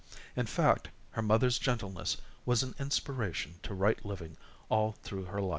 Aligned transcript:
In 0.35 0.47
fact, 0.47 0.87
her 1.11 1.21
mother's 1.21 1.59
gentleness 1.59 2.17
was 2.43 2.63
an 2.63 2.73
inspiration 2.79 3.59
to 3.61 3.75
right 3.75 4.03
living 4.03 4.35
all 4.67 4.93
through 5.03 5.25
her 5.25 5.39
life. 5.39 5.49